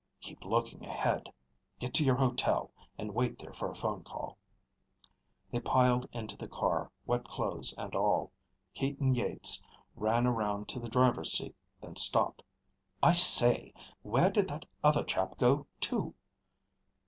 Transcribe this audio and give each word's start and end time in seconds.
"Keep 0.19 0.43
looking 0.45 0.83
ahead. 0.83 1.31
Get 1.77 1.93
to 1.93 2.03
your 2.03 2.15
hotel 2.15 2.71
and 2.97 3.13
wait 3.13 3.37
there 3.37 3.53
for 3.53 3.69
a 3.69 3.75
phone 3.75 4.03
call." 4.03 4.35
They 5.51 5.59
piled 5.59 6.09
into 6.11 6.35
the 6.35 6.47
car, 6.47 6.89
wet 7.05 7.23
clothes 7.25 7.75
and 7.77 7.93
all. 7.93 8.31
Keaton 8.73 9.13
Yeats 9.13 9.63
ran 9.95 10.25
around 10.25 10.67
to 10.69 10.79
the 10.79 10.89
driver's 10.89 11.31
seat, 11.33 11.55
then 11.81 11.97
stopped. 11.97 12.41
"I 13.03 13.13
say! 13.13 13.75
Where 14.01 14.31
did 14.31 14.47
that 14.49 14.65
other 14.83 15.03
chap 15.03 15.37
go 15.37 15.67
to?" 15.81 16.15